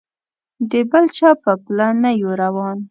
[0.71, 2.77] د بل چا په پله نه یو روان.